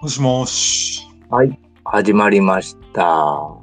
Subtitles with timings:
[0.00, 1.06] もしもし。
[1.28, 3.02] はい、始まりました。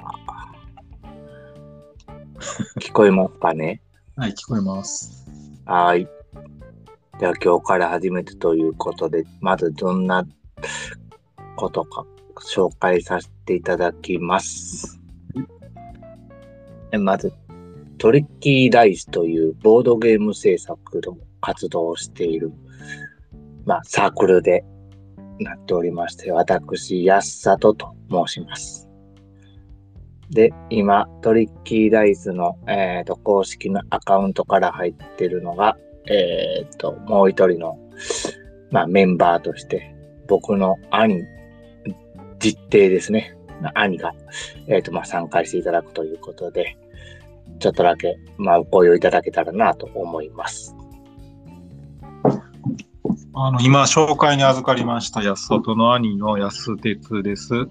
[2.79, 3.81] 聞こえますかね？
[4.15, 5.25] はい、聞こえます。
[5.65, 6.07] はい。
[7.19, 10.27] では今日から初めてということで、まずどんな
[11.55, 12.05] ことか
[12.35, 15.01] 紹介させていただきます。
[16.91, 17.33] えまず、
[17.97, 22.51] トリッキーダイスというボードゲーム制作の活動をしている、
[23.66, 24.63] まあ、サークルで
[25.39, 28.88] なっておりまして、私、安里と申します。
[30.29, 35.77] で、今、トリッキーダイスの、えー、と公式のアカウントから入ってるのが、
[36.09, 37.79] えっ、と、もう一人の、
[38.71, 39.95] まあ、メンバーとして、
[40.27, 41.23] 僕の兄、
[42.39, 43.35] 実弟ですね。
[43.73, 44.13] 兄が、
[44.67, 46.77] えっ、と、まあ、参加していただくということで、
[47.59, 50.75] ちょっとだけ、まあ、ご用意いただけたらなと思います。
[53.39, 57.67] あの、今、紹介に預かりました安外の兄の安哲です。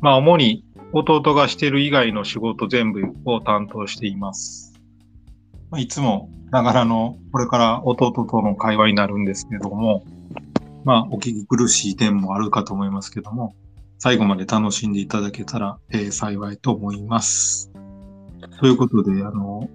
[0.00, 4.72] まあ、主に弟がしてる以外の仕事全部を担当しています。
[5.70, 10.02] まあ、いつもながらの、これから弟との会話になるんですけども、
[10.84, 13.54] まあ、お聞き苦しい点もあるかと思いますけども、
[13.98, 17.70] 最後まで楽しんでいただけたら、えー幸いと思います。
[18.60, 19.68] ということで、あの、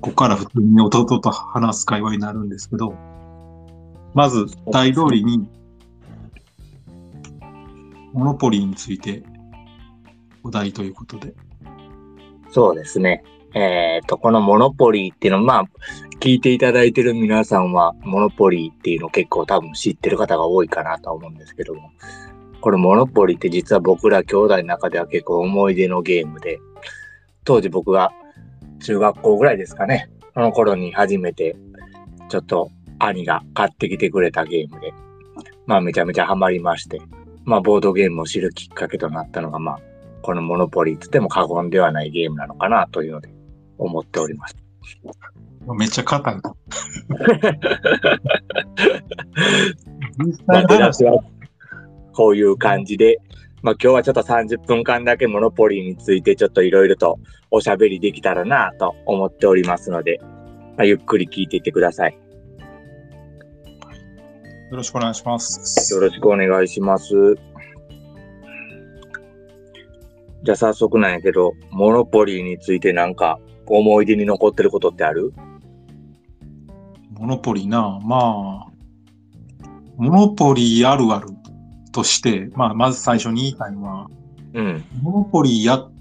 [0.00, 2.94] ここから普通に弟と話す会話になるんですけど、
[4.14, 5.46] まず、大通りに、
[8.12, 9.22] モノポリーについて、
[10.42, 11.34] お題ということで。
[12.50, 13.22] そうですね。
[13.54, 15.64] えっ、と、このモノポリーっていうのは、まあ、
[16.20, 21.90] 聞いていただいてる皆さんは、モノポリーっていうの結構多分知ってる方が多いかなと思うんですけども、
[22.60, 26.60] これモノポリーって実は僕ら兄弟の中では結構思い出のゲームで、
[27.44, 28.10] 当時僕が
[28.80, 31.56] 中学校ぐらいですかね、その頃に初めて、
[32.28, 34.92] ちょっと兄が買ってきてくれたゲームで、
[35.66, 37.00] まあめちゃめちゃハマりまして、
[37.44, 39.80] まあボードゲームを知るきっかけとなったのが、まあ、
[40.22, 43.30] このモノポリーって言っても過言ではないゲームなのかなというので
[43.78, 44.56] 思っております。
[45.76, 46.34] めっちゃ硬い。
[52.12, 53.18] こういう感じで、
[53.62, 57.18] まあ今日はちょっと30分間だけモノポリーについてちょっといろいろと
[57.50, 62.18] おしゃべりできたらなと思っておりますので、まあ、ゆっくり聞いていってください。
[64.70, 65.94] よろしくお願いします。
[65.94, 67.36] よろしくお願いします。
[70.42, 75.32] じゃあ早速なんやけど、モノポリーについてなんか思い出に残ってることってある？
[77.12, 81.28] モノポリな、まあ、モノポリあるある
[81.90, 84.10] として、まあ、まず最初に言いたいのは、
[84.52, 84.84] うん。
[85.02, 85.92] モノポリやっ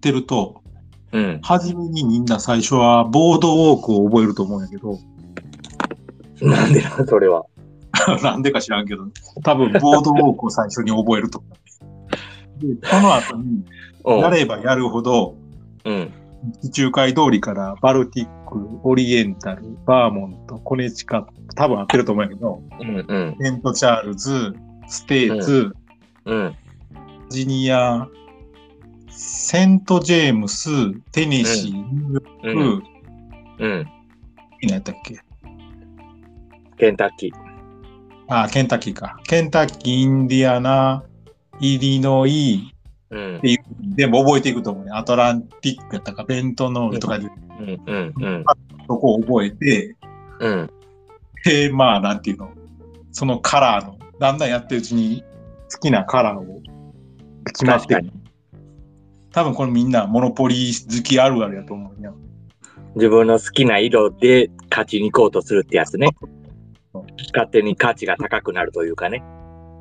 [0.00, 0.62] てると、
[1.10, 1.40] うん。
[1.42, 4.98] 初めにみんな最初はボードウォークを覚えると思うんやけど、
[6.42, 7.46] なんでな、それは。
[8.22, 9.06] なんでか知らんけど、
[9.42, 12.74] 多分ボードウォークを最初に覚えると思う。
[12.74, 13.64] で、その後に、
[14.04, 14.18] うん。
[14.18, 15.36] やればやるほど、
[15.84, 16.12] うん。
[16.62, 23.04] 地中海通りからバルティック、オリエンタル、バーモント、コネチカット、多分合ってると思うんやけど、うん。
[23.08, 23.36] うん。
[23.40, 24.54] セントチャールズ、
[24.86, 25.74] ステーツ、
[26.26, 26.54] うん。
[27.30, 28.06] ジニア、
[29.08, 30.68] セントジェームス、
[31.12, 32.82] テネシー、ニューヨうーん。
[32.82, 32.86] ク、
[33.60, 33.86] うん。
[34.62, 35.18] 何やったっけ？
[36.76, 37.43] ケンタッキー。
[38.28, 39.18] あ、ケンタッキーか。
[39.24, 41.04] ケンタッキー、インディアナ、
[41.60, 42.72] イリノイ、
[43.10, 43.40] うんっ。
[43.40, 43.58] ていう、
[43.96, 44.90] 全部覚えていくと思うね。
[44.92, 47.26] アトランティックやったか、ベントノールとかで、
[47.60, 47.82] うん。
[47.86, 48.14] うん。
[48.16, 48.44] うん。
[48.86, 49.96] そこを覚えて、
[50.40, 50.70] うん。
[51.44, 52.50] で、まあ、なんていうの、
[53.12, 55.22] そのカラーの、だんだんやってるうちに
[55.72, 56.62] 好きなカラーを
[57.46, 58.10] 決まってる。
[59.32, 62.14] 多分これみんなモノポリ好きあるあるやと思うよ。
[62.94, 66.10] 自分の好きな色で勝ちに行こうとするってやつね。
[67.32, 69.22] 勝手に価値が高くなるというかね。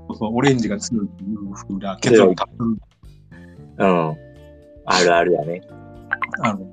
[0.09, 2.77] そうそうオレンジが強いっていう風な結論多分
[3.77, 4.17] うん。
[4.85, 5.61] あるあるやね。
[6.41, 6.67] あの、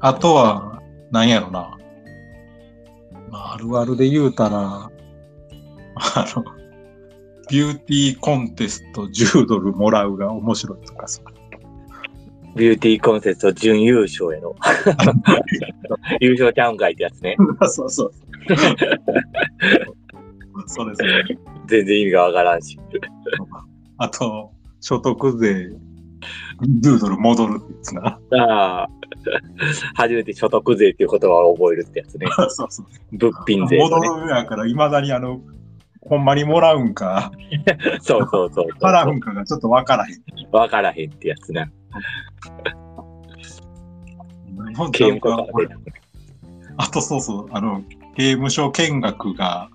[0.00, 1.76] あとは、なんやろな。
[3.30, 4.90] まあ、あるあるで言うたら、
[5.94, 6.44] あの、
[7.48, 11.22] ビューティーコンテスト10ドルもらうが面白いとかさ。
[12.56, 14.56] ビューティーコンテスト準優勝やろ。
[16.20, 17.36] 優勝ちゃうんかいってやつね。
[17.68, 18.12] そうそう。
[18.12, 18.12] そう
[20.56, 21.38] ですね。
[21.66, 22.78] 全然意味がわからんし。
[23.98, 25.70] あと、所得税
[26.82, 28.18] 10ドル戻るってやつな。
[28.38, 28.88] ああ。
[29.94, 32.26] 初めて所得税っていう言葉を覚えるってやつね。
[32.48, 32.86] そうそう。
[33.12, 34.24] 物品税の戻ね。
[34.24, 35.40] るやから、いまだにあの、
[36.02, 37.32] ほんまにもらうんか、
[38.00, 38.68] そうそうそうそう。
[38.80, 40.16] 払うんかがちょっとわからへん。
[40.52, 41.68] わからへんってやつな。
[46.78, 47.82] あとそうそう、あの、
[48.16, 49.68] 刑務所見学が、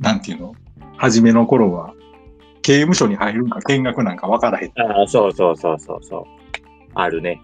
[0.00, 0.54] なんていうの？
[0.96, 1.92] 初めの頃は、
[2.62, 4.72] 刑務所に入るんか見学なんか分からへん。
[4.80, 6.24] ああ、そうそうそうそうそう。
[6.94, 7.40] あるね。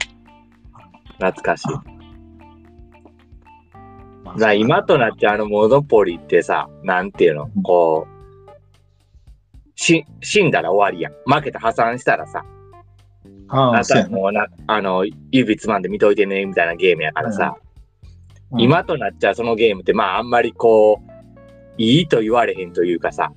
[1.18, 1.66] 懐かしい。
[4.24, 7.50] まあ今となってあのモノポリってさ、なんていうの？
[7.62, 8.10] こう、
[9.74, 11.12] し、死んだら終わりやん。
[11.30, 12.42] 負けた破産したらさ、
[13.48, 13.84] あな。
[13.84, 17.71] たもうな、あの、指つまんで見といてね、みたいなゲームやからさ、うん
[18.58, 21.12] 今となっちゃそのゲームって、まああんまりこう、
[21.78, 23.32] いいと言われへんというかさ、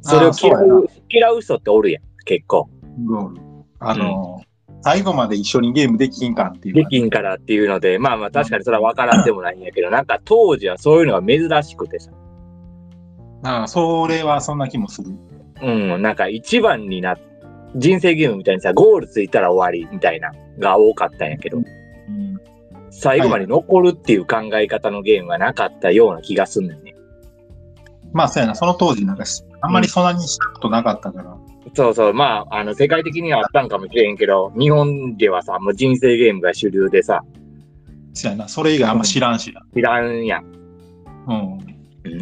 [0.00, 2.68] それを嫌うう、嫌う人っておるやん、結構。
[3.08, 3.64] うん。
[3.78, 4.42] あの、
[4.82, 6.90] 最後まで一緒にゲームできんかんっていうでか。
[6.90, 9.58] きんからっていうので、まあまあ確かにそれは分からんでもない。
[9.58, 12.10] んやけど、なんか当時はそういうのが珍しくてさ、
[13.44, 15.10] ああ、それはそんな気もする。
[15.62, 17.16] うん、なんか一番にな、
[17.76, 21.81] 人生ゲームみたいにさ、ゴールついたら終わりみたいなが多かったんやけど、うん
[22.92, 26.94] 最後まで残るっていう考え方のゲームがなかったような気がすんねんね。
[28.12, 28.54] まあ、そうやな。
[28.54, 31.36] その当時なんかし、あんまりそんなにしたことなかったから。
[31.74, 37.22] そうそう、まあ、あの、世界的にはあったんかもしれんけど、日本ではさ、もう人生ゲームが主流でさ、
[38.14, 38.48] そうやな。
[38.48, 39.62] それ以外あんま知らんしな。
[39.74, 40.44] 知らんやん。
[41.28, 41.58] うん。
[41.58, 41.68] う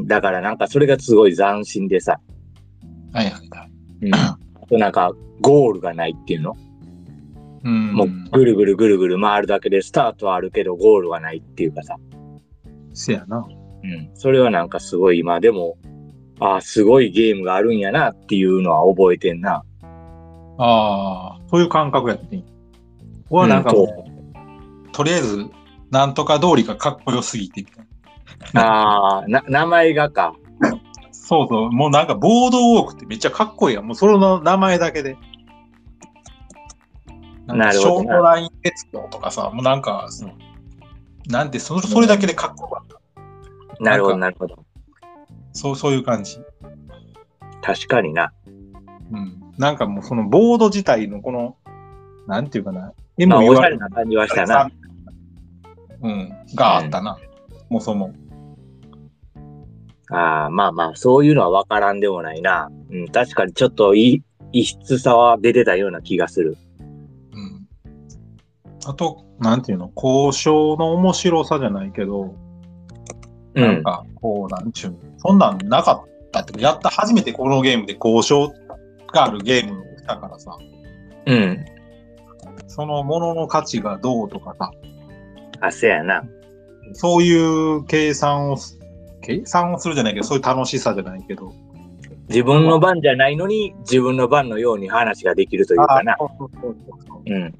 [0.03, 2.21] んだからなんかそれがすごい斬新でさ、
[3.15, 3.71] はいはいはい。
[4.03, 4.39] うん、あ
[4.69, 6.70] となんかゴールがないっていうの、うん。
[7.63, 11.97] もうぐるぐるぐるぐる回るだけでスタートはあるけどゴールはないっていうかさ、
[12.95, 13.47] せやな。
[13.83, 15.79] うん、それはなんかすごい今でも、
[16.39, 19.63] ああ、すごいゲームがあるんやなっていうのは覚えてんな。
[20.59, 22.45] ああ、そういう感覚やってん。
[23.31, 25.47] 俺はなんかもう、うとりあえず、
[25.91, 27.87] なんとか通りがかっこよすぎてみたい
[28.55, 28.63] な。
[28.63, 30.35] ああ、な、名前がか。
[31.13, 31.71] そうそう。
[31.71, 33.87] もうなんか、ボードウォークってめっちゃかっこいいやん。
[33.87, 35.17] もうそれの名前だけで。
[37.53, 40.09] んかなるほどなショートライン鉄道とかさ、もうなんか、
[41.29, 43.83] なんてそれ、それだけでかっこよかった。
[43.83, 44.65] なるほど、なるほど。
[45.53, 46.39] そう、そういう感じ。
[47.63, 48.33] 確かにな。
[49.13, 49.41] うん。
[49.59, 51.57] なんかもうそのボード自体のこの、
[52.27, 52.93] なんていうかな、
[53.27, 54.71] まあ、おしゃれな感じはしたな。。
[56.03, 56.33] うん。
[56.55, 57.19] があったな。
[57.69, 58.13] もうそも。
[60.11, 62.71] ああ、まあまあ、そういうのは分からんでもないな。
[62.91, 66.57] うん、確かにちょっとい異質さは出てたような気がする。
[68.85, 68.91] うん。
[68.91, 72.35] あと、なんていうの、交渉の面白さじゃないけど、
[73.55, 73.63] うん。
[73.63, 78.53] なんか、こう、なんちゅうの、そんなんなかったってやった、初めてこのゲームで交渉
[79.13, 80.57] があるゲームをしたからさ、
[81.27, 81.65] うん。
[82.67, 84.71] そのものの価値がどうとかさ、
[85.61, 86.23] あ、せやな。
[86.93, 88.79] そういう計算をす、
[89.21, 91.53] 計算をするじゃないけど、そういう楽しさじゃないけど。
[92.29, 96.17] 自分の番じゃないのに、自分の番のように話ができるというかな。
[96.19, 96.77] そうそうそう
[97.07, 97.55] そううん。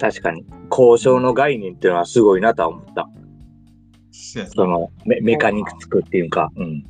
[0.00, 0.44] 確かに。
[0.70, 3.08] 交渉の概念っていうのはすごいなとは思った。
[4.52, 6.50] そのメ、メカニクスクっていうか。
[6.56, 6.84] うん。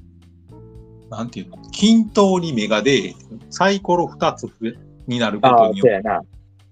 [1.11, 3.15] なんていうの、均等に目が出
[3.51, 4.47] サイコロ2つ
[5.09, 6.03] になることによって。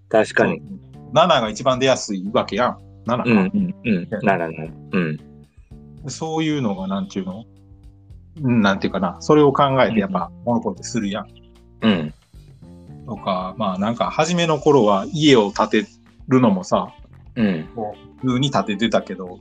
[0.09, 0.63] 確かに。
[1.13, 2.79] 7が一番出やすいわけやん。
[3.07, 3.23] 7か。
[3.25, 4.09] うん、うん、うん。
[4.23, 4.71] ならなら。
[4.93, 5.19] うん。
[6.07, 7.45] そういうのが、なんていうの？
[8.43, 9.17] うんなんていうかな。
[9.21, 11.27] それを考えて、やっぱ、モノポリってするやん。
[11.83, 12.15] うん。
[13.07, 15.87] とか、まあなんか、初めの頃は家を建て
[16.29, 16.95] るのもさ、
[17.37, 17.69] うん。
[17.75, 19.39] こう普通に建ててたけど、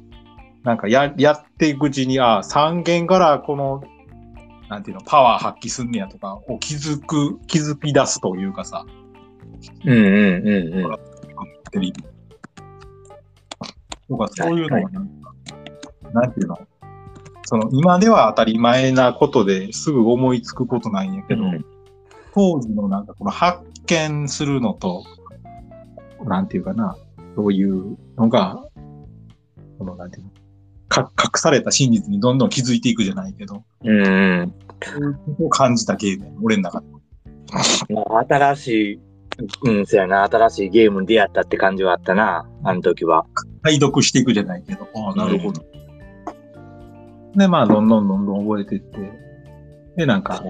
[0.63, 3.83] なんかや、やっていくうちに、あ三軒からこの、
[4.69, 8.85] なんていうの、パワー発揮すんねやとか、を気づく、気づき出すというかさ、
[9.85, 10.09] うん、うん、う
[10.41, 10.97] ん、うん。
[11.71, 11.93] テレビ。
[14.09, 15.33] とか、そういうのがなんか、
[16.13, 16.57] なんていうの、
[17.43, 21.65] その、今では当たり前なことですぐ思いつくことなんやけど、うん
[22.37, 25.03] 当時のなんかこの発見するのと、
[26.27, 26.95] なんていうかな、
[27.35, 28.63] そういうのが、
[29.77, 30.31] このなんていうの、
[30.87, 34.53] か隠された真実にどんどん気づいていくじゃないけど、うん、
[35.39, 36.87] を感じたゲーム俺の中で。
[37.93, 38.99] まあ、新しい、
[39.63, 43.25] うん、そうやな、新しいゲームに出会ったって感じはあったな、あの時は。
[43.61, 45.63] 解読していくじゃないけど、ああ、なるほど。
[47.35, 49.11] で、まあ、どんどんどんどん覚えていって、
[49.95, 50.43] で、なんか、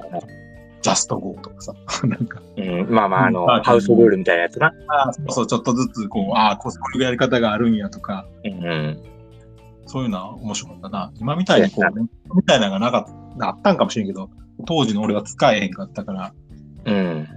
[0.82, 1.74] ジャストゴーとかさ、
[2.08, 4.74] なんか、うん、まあまあ、あの、うんハウスルールみたいなやつな。
[4.88, 8.98] ああ、そうそう、ちょっとずつ、こう、ああ、こういうやり方があるんやとか、うん、
[9.86, 11.12] そういうのは面白かったな。
[11.20, 14.30] 今みたいにこう、ね、みたいなのがなかった、あったんかもしれんけど、
[14.66, 16.34] 当時の俺は使えへんかったから、
[16.86, 17.28] うん。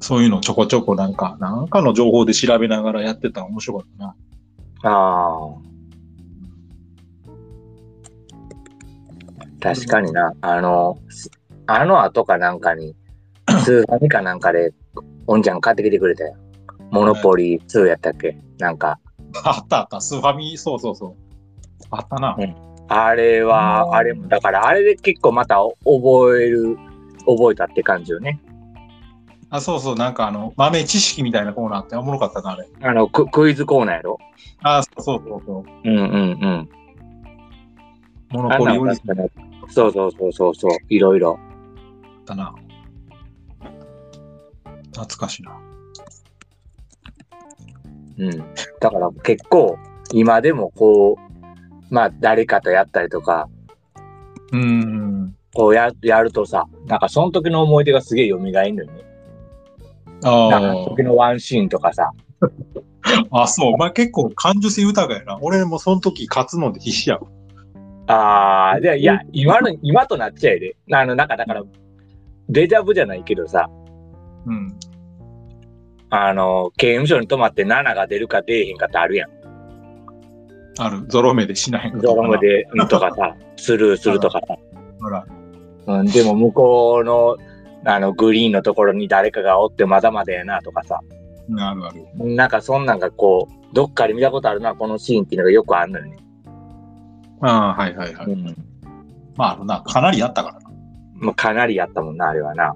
[0.00, 4.14] そういうのちょこちょこなんか、なんかの情報で調べながらやってたの面白かったな。
[4.90, 5.72] ああ。
[9.60, 10.34] 確かにな。
[10.40, 11.30] あの、す
[11.74, 12.94] あの後かなんかに、
[13.64, 14.72] スーファミかなんかで、
[15.26, 16.36] おんちゃん買ってきてくれたよ。
[16.90, 18.36] モノポリ2やったっけ？
[18.58, 18.98] なんか、
[19.44, 21.14] あったあった、スーファミ、そうそうそう。
[21.90, 22.36] あったな。
[22.38, 22.54] うん
[22.88, 26.76] あれは、あれも、だからあれで結構また覚える、
[27.26, 28.38] 覚えたって感じよね。
[29.48, 32.68] あ、そうそう、なんかあの、豆知識みたいなコーナーっておもろかったな、あれ。
[32.82, 34.18] あの、ククイズコーナーやろ？
[34.62, 35.88] あ、そうそうそうそう。
[35.88, 36.68] うんうんうん。
[38.30, 38.74] モノポリ
[39.70, 41.38] そうそうそうそうそう、いろいろ。
[42.24, 42.54] だな。
[44.92, 45.58] 懐かしいな。
[48.18, 48.30] うん。
[48.80, 49.78] だから結構、
[50.12, 53.48] 今でもこう、まあ誰かとやったりとか、
[54.52, 55.34] うーん。
[55.54, 58.86] こうややるとさ、なんかその時の思い出がすげえ蘇るのよね。
[60.24, 62.10] あなんか時のワンシーンとかさ。
[63.30, 63.42] あ。
[63.42, 63.74] あ、そう。
[63.74, 65.38] お前結構感受性豊かやな。
[65.42, 67.26] 俺もその時勝つので必死やわ。
[68.06, 70.76] ああ、で、いや、今の、今となっちゃえで。
[70.92, 71.62] あの、なんかだから、
[72.52, 73.68] デジャブじゃないけどさ、
[74.46, 74.78] うん。
[76.10, 79.30] あの、刑務所に泊まって7が出るか出えへんかってあるやん。
[80.78, 81.04] ある。
[81.08, 84.54] ゾロ目でしないのドラマで、うんとかさ、スルーするとかさ。
[85.00, 85.26] ほら。
[85.86, 87.36] うん、でも向こうの、
[87.84, 91.00] あの、グリーンのところに誰かがおってまだまだやなとかさ。
[91.58, 92.34] あるある。
[92.34, 96.16] なんかそんなんがこう、どっかで見たことあるな、このシーンっていうのがよくあるのよね。
[97.40, 98.26] ああ、はいはいはい。
[98.26, 98.54] うん。
[99.36, 99.80] まあ、あるな。
[99.80, 100.61] かなりやったからな。
[101.22, 102.74] まあ、かなりやったもんな、あれはな。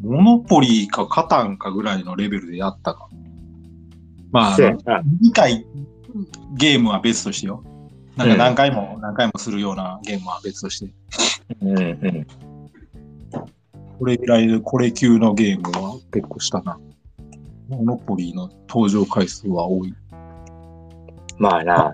[0.00, 3.08] モノポリーかカタンかぐらいのレベルでやったか。
[4.32, 5.02] まあ、そうやな。
[5.20, 5.66] 理解
[6.54, 7.62] ゲームは別としてよ。
[8.16, 10.92] なんか何回も何回もするようなゲームは別として。
[11.60, 12.26] うんうん。
[13.98, 16.78] これぐらいで、これ級のゲームは結構したな。
[17.68, 19.94] モノポリーの登場回数は多い。
[21.36, 21.92] まあな、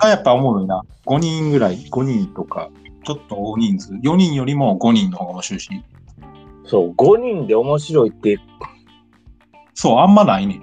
[0.00, 0.82] あやっぱ思うよな。
[1.06, 2.70] 5人ぐらい、5人とか、
[3.04, 3.92] ちょっと大人数。
[3.94, 5.70] 4人よりも5人の方が面白いし。
[6.64, 8.38] そう、5人で面白いって、
[9.74, 10.60] そう、あんまないね。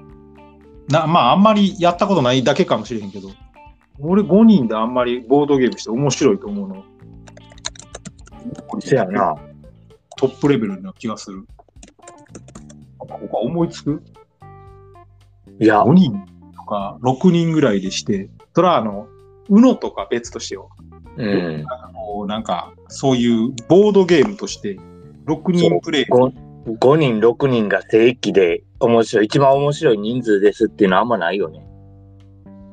[0.89, 3.29] な、まあ、あんまりやったことないだけかもしれへんけど、
[3.99, 6.83] 俺5人であんまりボードゲームして面白いと思うの。
[8.79, 9.35] せやな。
[10.17, 11.45] トップレベルな気がする。
[12.97, 14.03] 他思いつく？
[15.59, 19.07] いや、5人とか6人ぐらいでして、それはあの、
[19.49, 20.69] UNO とか別としてよ。
[21.17, 21.65] うん。
[21.93, 24.77] こうなんか、そういうボードゲームとして、
[25.25, 26.05] 6人プレイ。
[26.05, 26.33] 5,
[26.79, 31.65] 5人、6人が正規で面白い、一番面白い人数ですっていうのはあんまないよね。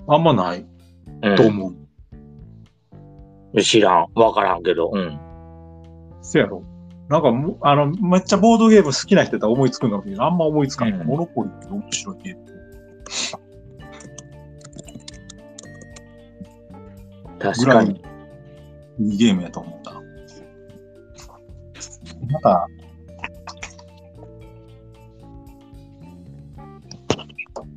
[0.08, 0.64] あんまない
[1.22, 1.72] うんと思
[3.54, 3.62] う。
[3.62, 4.06] 知らん。
[4.14, 4.90] わからんけど。
[4.92, 5.18] うん。
[6.22, 6.62] せやろ。
[7.08, 11.00] なんかもう、あの、めっちゃボードゲーム好きな人だったら思いつくんだけど、あんま思いつかない。
[11.00, 12.46] うんモノポリって面白いゲーム。
[17.38, 18.02] 確かに。
[18.98, 19.92] いいゲームやと思った。
[22.26, 22.66] なんか、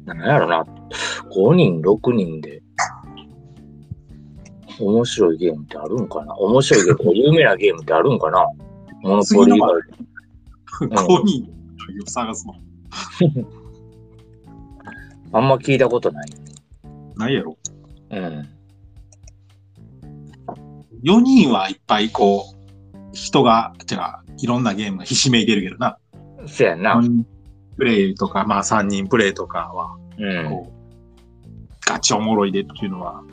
[0.05, 0.65] なんやろな。
[1.31, 2.61] 5人、6人で。
[4.79, 6.33] 面白いゲームってあるんかな？
[6.37, 8.45] 面白いゲーム、有名なゲームってあるんかな？
[9.01, 11.51] モノポリー以外で5人
[12.05, 12.53] を探すの。
[15.33, 16.29] あんま聞いたことない。
[17.17, 17.57] ないやろ。
[18.09, 18.47] うん。
[21.03, 22.59] 4人はいっぱいこう、
[23.13, 23.97] 人が、違う、
[24.37, 25.97] いろんなゲームがひしめいてるけどな。
[26.45, 26.95] そやな。
[26.95, 27.25] 4人
[27.77, 30.49] プレイとか、まあ3人プレイとかは、うん。
[30.49, 30.79] こう、
[31.85, 33.23] ガチおもろいでっていうのは、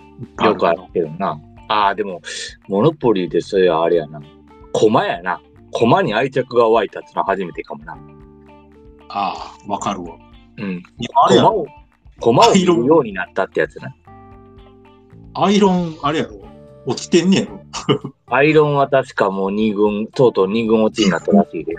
[0.45, 1.39] よくあるけどな。
[1.69, 2.21] ああ、でも、
[2.69, 4.21] モノポリーでそれはあれやな。
[4.73, 5.41] コマやな。
[5.73, 7.99] コマに愛着が湧いたってのは初めてかもな。
[9.09, 10.17] ああ、わかるわ。
[10.59, 10.83] うん。
[10.99, 11.67] 今あれやろ。
[12.21, 13.95] コマを、コマを見るようになったってやつな。
[15.35, 16.46] アイロン、あれやろ。
[16.87, 17.61] 落ちてんねやろ。
[18.27, 21.75] アイロンは確かもう2軍、とうとう2軍落ちになったらしいで。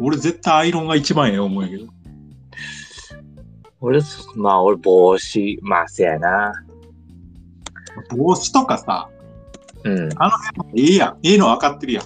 [0.00, 1.86] 俺絶対アイロンが一番ええ思うんやけど。
[3.80, 4.00] 俺、
[4.36, 6.52] まあ俺帽子、まあせやな。
[8.16, 9.08] 帽子とかさ、
[9.84, 10.08] うん。
[10.74, 11.18] ええやん。
[11.22, 12.04] ええの分かってるやん。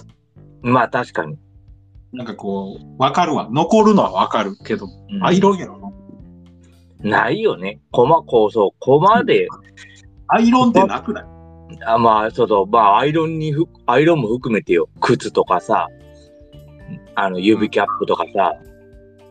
[0.61, 1.37] まあ確かに。
[2.13, 3.49] なんかこう、分かるわ。
[3.51, 5.93] 残るのは分かるけど、うんアイロンやろ。
[7.01, 7.79] ないよね。
[7.91, 9.47] コマ、こうそう、コマで、
[10.27, 11.25] アイロンってなくない？
[11.85, 14.89] あまあ、そうそう、まあアイロンにふ、アイロンも含めてよ。
[14.99, 15.87] 靴とかさ、
[17.15, 18.53] あの、指キャップとかさ、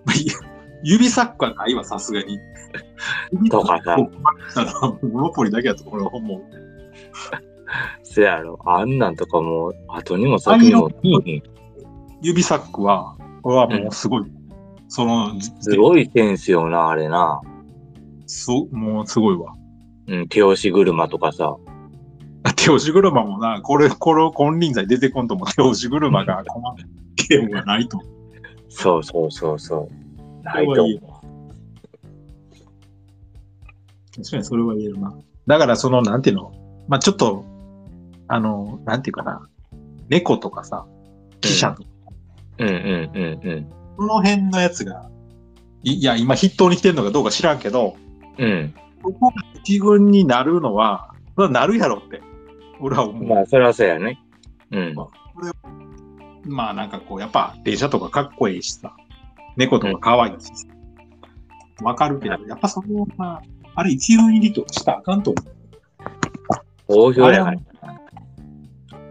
[0.83, 2.39] 指サッカーないわ、さすがに。
[3.51, 3.97] とかさ
[5.03, 6.43] モノポリだけやと俺は思う。
[8.03, 8.59] せやろ。
[8.65, 11.43] あんなんとかもう、後にも先にもいいね。
[12.23, 14.25] 指サックは、これはもうすごい。
[14.89, 17.41] その、すごいセンスよな、あれな。
[18.27, 19.55] そもうすごいわ。
[20.07, 21.57] うん、手押し車とかさ。
[22.65, 26.89] 手押し車もな、これ、これ、金輪際出てこんとも手押し車が困る
[27.29, 28.01] ゲームがないと。
[28.69, 30.43] そうそうそうそう。
[30.43, 31.01] ないと思
[34.17, 35.15] 確かにそれは言えるな。
[35.47, 36.53] だからその、なんていうの、
[36.89, 37.45] まあちょっと
[38.29, 39.49] あの、なんていうかな、
[40.09, 40.87] 猫とかさ、
[41.41, 41.89] 記者とか、
[42.59, 43.73] うんうんうんうん。
[43.97, 45.11] その辺のやつが、
[45.83, 47.97] いいや、今筆頭に来てるのかどうか知らんけど、
[48.39, 48.75] うん。
[49.03, 52.23] ここが一軍になるのはなるやろって、
[52.85, 53.25] 俺は思う。
[53.25, 54.21] まあ、それはそうやね。
[54.71, 54.95] うん。
[56.45, 58.95] まあなんかこう、やっぱ電車とかかっこいいしさ、
[59.57, 60.67] 猫とか可愛いしさ、
[61.83, 63.43] わかるけど、やっぱその、まあ、
[63.77, 65.45] あれ一軍入りとかしたらあかんと思う。
[66.87, 67.59] 好評やから。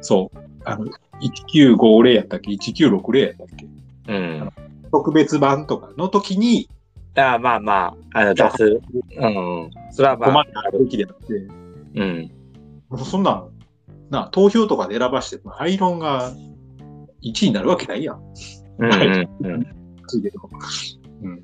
[0.01, 0.38] そう。
[0.65, 0.86] あの、
[1.20, 3.68] 1950やったっけ ?1960 やったっけ？
[4.08, 4.50] うん。
[4.92, 6.70] 特別版とかの時に、
[7.15, 8.82] ああまあまあ、あの、出す。
[9.18, 9.72] うん。
[9.92, 11.34] それはまあ困っ、た時であって、
[11.96, 12.32] うん。
[12.89, 13.50] もうそんなん、
[14.13, 16.32] な、投票とかで選ばして、アイロンが
[17.24, 18.22] 1位になるわけないやん。
[18.79, 19.65] うんうんうん。
[20.08, 20.39] ついてる
[21.24, 21.43] うん。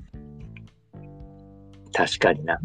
[1.92, 2.58] 確かにな。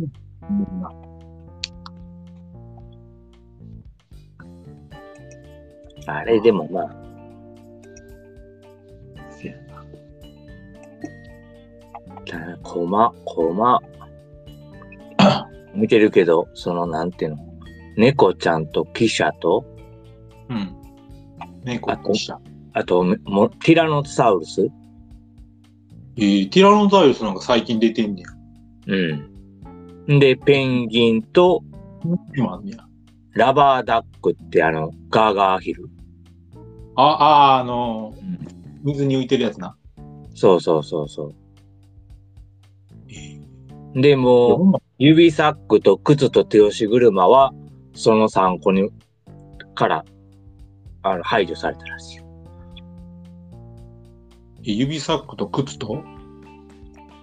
[6.07, 7.05] あれでもまあ、
[12.75, 13.79] コマ、コマ、
[15.73, 17.37] 見てるけど、その、なんていうの、
[17.95, 19.65] 猫ちゃんと記者と、
[20.49, 20.75] うん。
[21.63, 22.39] 猫と記者。
[22.73, 24.67] あと、もティラノサウルス？
[26.17, 28.29] えー、ティラノザウルスなんか最近出てんねや。
[30.07, 30.19] うん。
[30.19, 31.63] で、ペンギンと
[32.35, 32.85] 今あんねや。
[33.33, 35.89] ラバーダックってあの、ガーガーヒル。
[36.95, 38.39] あ、あ、あのうん、
[38.83, 39.75] 水に浮いてるやつな。
[40.33, 41.33] そうそうそうそ
[43.09, 43.41] え
[43.95, 44.01] う。
[44.01, 47.53] で、も指サックと靴と手押し車は、
[47.93, 48.89] その3個に、
[49.73, 50.05] から、
[51.07, 52.19] あの、排除されたらし
[54.63, 56.03] い指サックと靴と？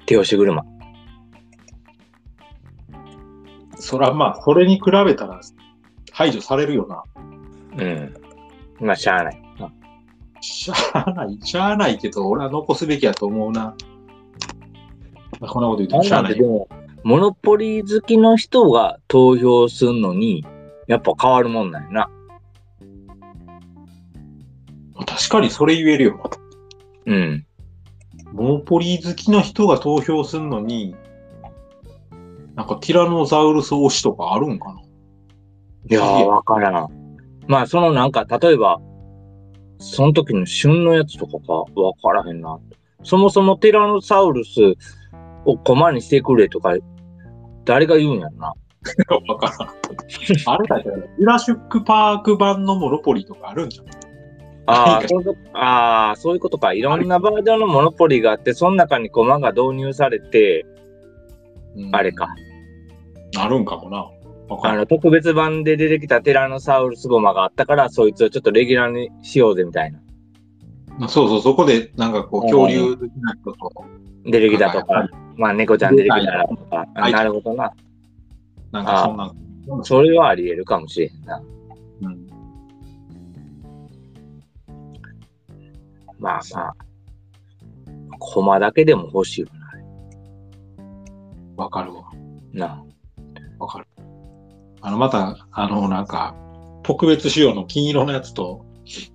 [0.07, 0.65] 手押し車。
[3.75, 5.41] そらまあ、それに比べたら
[6.13, 7.03] 排除されるよな。
[7.77, 8.15] うん。
[8.81, 9.43] まあ、しゃあない。
[10.41, 13.75] しゃあない、しゃあないけど、俺は残すべきやと思うな。
[15.41, 16.43] まあこんなこと言ってもしゃあないで。
[16.43, 16.69] も、
[17.03, 20.47] モノポリ好きの人が投票するのに、
[20.87, 22.11] やっぱ変わるもんなんやな。
[25.17, 26.31] 確かにそれ言えるよ。
[27.07, 27.47] うん。
[28.33, 30.97] モノポリー好きな人が投票するのに、
[32.55, 34.81] なんかティラノザウルス推しとかあるんかな？
[35.91, 36.89] いやー、わからん。
[37.47, 38.81] まあ、そのなんか、例えば、
[39.79, 41.67] その時の旬のやつとかか、わ
[42.03, 42.59] からへんな。
[43.03, 44.61] そもそもティラノサウルス
[45.45, 46.75] をコマにしてくれとか、
[47.65, 48.55] 誰が言うんやろな。
[49.29, 49.69] わからん。
[50.47, 53.87] あれだけど、ジュラシックパーク版のモノポリとかあるんじゃん。
[54.67, 56.73] ああ、 そういうことあーそういうことか。
[56.73, 60.67] いろんなバージョンのモノポリがあって、その中にコマが導入されて、
[61.77, 62.29] うんあれか。。
[63.35, 64.07] なるんかもな。
[64.63, 64.79] ある。
[64.81, 69.93] の特別版で出てきたティラノサウルスゴマがあったから、そいつをちょっとレギュラーにしようぜみたい
[70.99, 71.09] な。
[71.09, 73.85] そうそう、そこでなんかこう、恐竜好きな人と、
[74.25, 76.87] 出てきたとか、まあ猫ちゃん出てきたらとか。
[76.95, 77.73] なるほどな。
[78.71, 79.33] なんかそんな。
[79.85, 81.41] それはあり得るかもしれへんな。
[86.23, 86.75] まあまあ。
[88.21, 89.49] コマだけでも欲しいよ
[91.57, 92.05] わかるわ。
[92.53, 92.67] な。
[92.69, 92.85] な
[93.59, 93.87] わかる。
[94.81, 96.37] あの、また、あの、なんか、
[96.85, 98.65] 特別仕様の金色のやつと、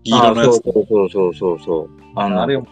[0.03, 1.89] 銀色のやつと、そうそうそうそうそう。
[2.15, 2.67] あのあれも。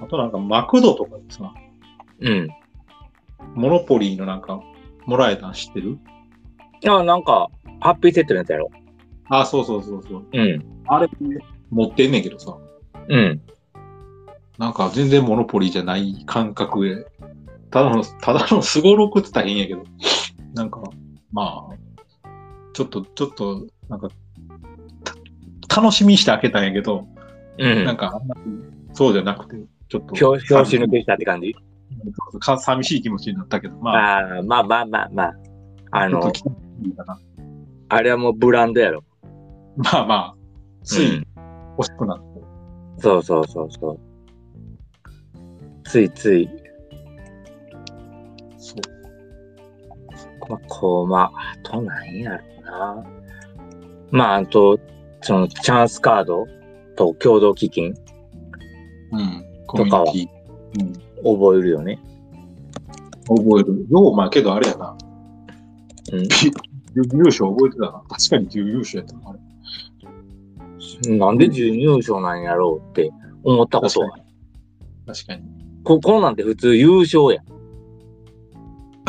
[0.00, 1.52] あとなんか、マクドとかでさ、
[2.20, 2.48] うん。
[3.54, 4.60] モノポリーのなんか、
[5.06, 5.98] もらえたん知ってる？
[6.88, 7.48] あなんか、
[7.80, 8.70] ハッピーセットのやつやろ。
[9.40, 10.26] あ、そうそうそうそう。
[10.30, 10.82] うん。
[10.86, 11.08] あれ、
[11.70, 12.56] 持ってんねんけどさ、
[13.08, 13.40] うん。
[14.58, 17.06] なんか全然モノポリーじゃない感覚で、
[17.70, 19.82] ただの、ただのすごろくって言ったら変やけど、
[20.54, 20.82] なんか、
[21.32, 22.28] まあ、
[22.74, 24.10] ちょっと、ちょっと、なんか、
[25.66, 27.06] た楽しみにして開けたんやけど、
[27.58, 27.84] うん。
[27.84, 28.52] なんか、あんまり
[28.92, 29.56] そうじゃなくて、
[29.88, 31.56] ちょっと、表表紙抜けしたって感じ？
[32.38, 35.34] か寂しい気持ちになったけど、まあ、ああ、まあまあまあまあ。
[35.92, 37.18] あのちょっと、来たいいかな
[37.88, 39.04] あれはもうブランドやろ。
[39.76, 40.34] まあまあ、
[40.82, 41.26] ついうん
[41.78, 42.40] 欲しくなって、
[42.98, 44.00] そうそうそうそう。
[45.84, 46.48] ついつい、
[48.58, 50.50] そう。
[50.50, 53.04] まあ、こう、まあ、あとなんやろな。
[54.10, 54.78] まあ、あと、
[55.22, 56.46] その、チャンスカード
[56.96, 57.94] と共同基金
[59.12, 59.44] うん。
[59.66, 60.84] コミュニティ。
[61.24, 61.38] うん。
[61.38, 61.98] 覚えるよね。
[63.26, 63.86] 覚える。
[63.88, 64.96] よう、まあけどあれやな。
[66.12, 66.28] うん。
[66.28, 66.52] 準
[67.14, 68.02] 優勝覚えてたな。
[68.08, 69.30] 確かに準優勝やったな。
[69.30, 69.38] あれ
[71.08, 73.10] なんで準優勝なんやろうって
[73.44, 74.10] 思ったことは。
[75.06, 75.42] 確かに。
[75.84, 77.42] ここうなんて普通優勝や。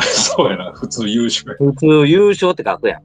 [0.00, 1.54] そ そうやな、普通優秀や。
[1.58, 3.02] 普通優勝って書くやん。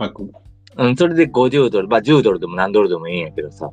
[0.00, 0.30] 書く。
[0.78, 3.70] うん、それで50ドル、まあ10ドルでも何ドルでもいいんやけどさ。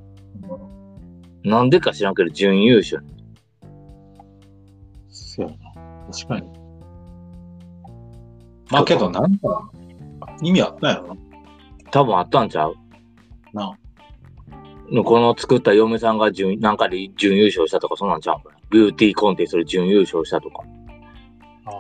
[1.44, 3.04] なんでか知らんけど準優勝。
[5.10, 5.58] そうやな。
[6.12, 6.48] 確かに。
[8.72, 9.70] まあけど、なんか、
[10.42, 11.22] 意味あったんやろな。
[11.92, 12.76] 多分あったんちゃう？
[13.54, 13.72] な
[15.02, 18.42] この作った嫁さんが準、なんかで準優勝したとかそんなんちゃうん。
[18.70, 20.64] ビューティーコンテストで準優勝したとか。
[21.66, 21.78] ああ。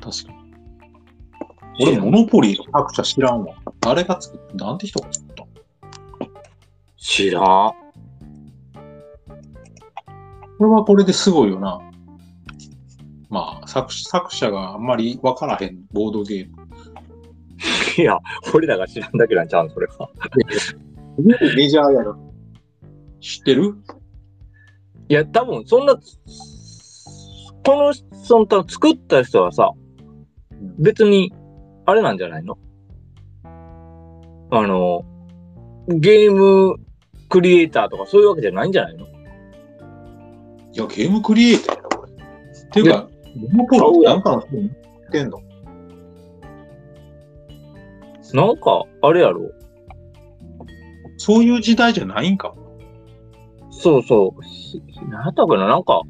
[0.00, 1.88] 確かに。
[1.88, 3.54] 俺、モノポリーの作者知らんわ。
[3.80, 5.42] 誰が作って、なんて人が作った？
[5.42, 5.48] の
[6.96, 7.42] 知らん。
[7.42, 7.74] こ
[10.60, 11.80] れはこれですごいよな。
[13.28, 16.66] まあ、作作者があんまりわからへんボードゲーム。
[17.98, 18.18] いや、
[18.54, 20.08] 俺らが知らんだけなんちゃうん、それは。
[21.18, 22.18] メジャーやろ。
[23.20, 23.74] 知ってる？
[25.08, 26.02] いや、多分そんな、こ
[27.66, 29.72] の、その、作った人はさ、
[30.78, 31.32] 別に、
[31.86, 32.58] あれなんじゃないの？
[34.50, 35.04] あの、
[35.88, 36.76] ゲーム
[37.28, 39.06] クリエイターとかそういうわけじゃないんじゃないの？
[39.06, 39.08] い
[40.74, 42.12] や、ゲームクリエイターやろ、これ。
[42.12, 42.16] っ
[42.70, 44.70] ていうか、モノポリーってなんかの人に言
[45.08, 45.40] ってんの？
[48.34, 49.50] なんか、あれやろ？
[51.16, 52.56] そういう時代じゃないんかも。
[53.70, 54.42] そうそう。
[54.42, 55.66] ひ何やったっけな？
[55.66, 56.00] なんか、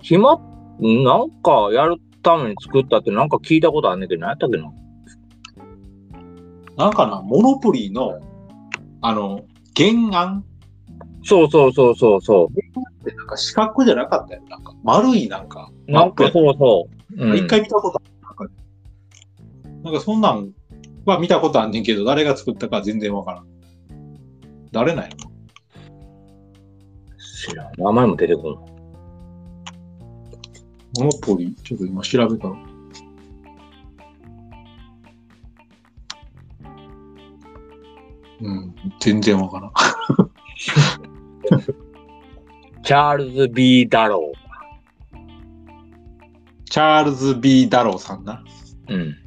[0.00, 0.36] 暇、
[0.80, 4.72] なんかやるために作ったってなんか聞いたことあんねんけど、何やったっけな？
[6.76, 8.20] なんかな、モノポリーの、
[9.00, 9.42] あの、
[9.76, 10.44] 原案？
[11.24, 14.42] そうそうそうそうそってなんか四角じゃなかったよ。
[14.48, 15.70] なんか丸いなんか。
[15.86, 15.92] う。
[15.92, 17.24] なんかそうそう。
[17.24, 18.12] うん一回見たことある。
[18.22, 18.48] なんか
[19.84, 20.50] なんかそんなん
[21.04, 23.46] は見たことあんねんけど、誰が作ったか全然わからん。
[24.72, 25.30] 誰なんやろ
[27.18, 27.72] 知らん。
[27.76, 28.72] 名前も出てこない。
[30.98, 32.56] モノポリー、ちょっと今調べたの。
[38.40, 39.72] うん、全然わからん。
[42.82, 44.32] チャールズ・ B・ ダロ
[46.68, 48.42] チャールズ・ B・ ダローさんな。
[48.88, 48.94] ー。
[48.94, 49.21] うん。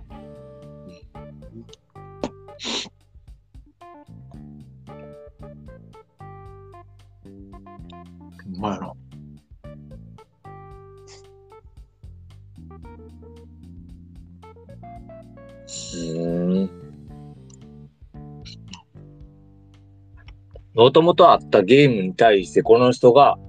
[20.86, 23.40] もともとあったゲームに対してこの人が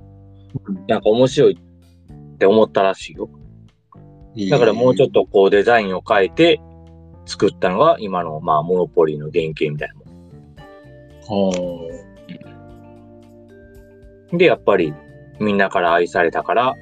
[0.89, 3.29] なんか面白いって思ったらしいよ。
[4.49, 6.63] だからもうちょっとこうデザインを変えて
[7.27, 9.97] 作ったのが今のまあモノポリーの原型みたいな
[11.29, 11.91] もと。
[14.35, 14.39] ん。
[14.39, 14.95] で、やっぱり
[15.39, 16.75] みんなから愛されたから、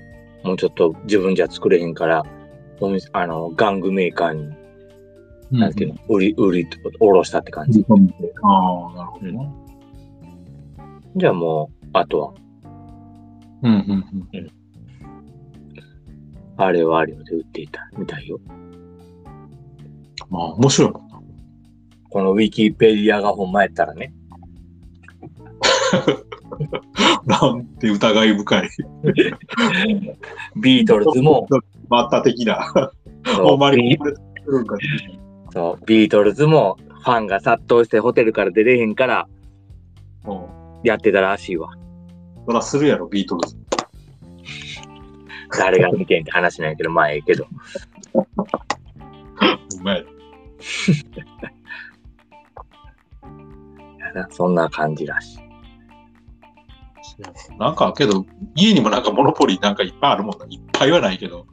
[0.45, 2.23] もうちょっと自分じゃ作れへんから、
[2.79, 4.55] お店あの、玩具メーカーに、
[5.51, 6.69] なんていうの、売り、売り、
[7.01, 7.85] おろしたって感じ。
[7.89, 7.97] ああ、
[8.95, 9.64] なるほどな。
[11.17, 12.35] じゃあもう、あとは、
[13.63, 14.51] うんうんうん。
[16.57, 18.41] あれはあれよで売っていたみたいよ。
[20.31, 21.21] まあ、面白いもんな。
[22.11, 24.13] このウィキペディアがほんまやったらね。
[27.27, 28.69] なんて疑い深い。
[30.61, 31.47] ビートルズも、
[31.89, 32.73] バッタ的な。
[33.57, 33.71] ま
[35.53, 39.34] そうビートルズもファンが殺到してホテルから出れへんからうん。
[40.85, 41.71] やってたらしいわ。
[42.47, 43.57] そらするやろ、ビートルズ。
[45.59, 47.47] 誰が見てんって話なんやけど、まあええけど。
[48.15, 50.07] うまい。
[53.99, 55.45] やなそんな感じらしい。
[57.59, 60.47] なんか、けど、家にもなんかモノポリーなんかいっぱいあるもんな。
[60.49, 61.47] いっぱいはないけど、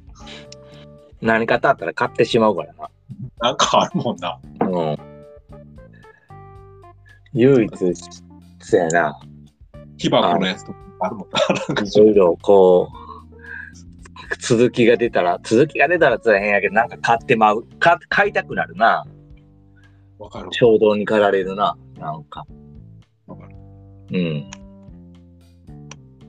[1.22, 2.89] 何かとあったら買ってしまうからな。
[3.39, 4.39] なんかあるもんな。
[4.62, 4.98] うん。
[7.34, 7.94] 唯一、
[8.62, 9.19] そうやな。
[9.97, 11.39] 木箱のやつとかあるもんか
[11.84, 13.02] いろいろこう、
[14.39, 17.63] 続きが出たら、続きが出たら大変やけど、なんか買ってまう。
[17.80, 19.06] か買いたくなるな。
[20.19, 20.47] わかる。
[20.52, 21.76] 衝動に駆られるな。
[21.97, 22.45] なんか。
[23.28, 23.56] わかる。
[24.12, 24.52] うん。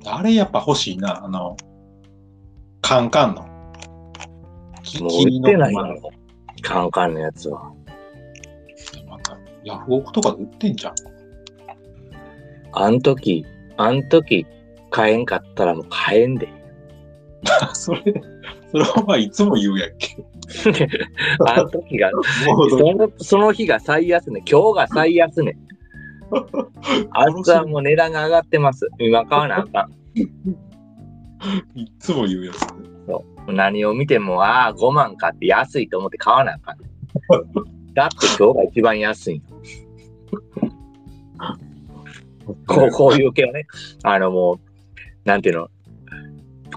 [0.04, 1.24] あれやっぱ欲しいな。
[1.24, 1.56] あの、
[2.80, 3.46] カンカンの。
[4.82, 6.10] きもう売ってないのよ。
[6.62, 7.72] カンカンのやつは。
[9.08, 10.94] なんかヤフオクとかで売ってんじゃん。
[12.72, 14.46] あん時、あん時、
[14.90, 16.48] 買えんかったらもう買えんで。
[17.74, 18.00] それ、
[18.70, 20.16] それお前いつも言うやんけ。
[21.46, 22.10] あん時が、
[22.70, 25.56] そのその日が最安値、今日が最安値。
[27.12, 28.88] あいつはもう値段が上がってます。
[28.98, 29.92] 今買わなあかん。
[31.78, 32.66] いつも言うやつ。
[33.48, 36.76] 何を見ても、ああ、5万かって安いと思って買わなあかん。
[37.94, 39.42] だって今日が一番安いん
[42.66, 43.66] こうこういう系はね、
[44.02, 44.58] あのもう、
[45.24, 45.68] なんていうの、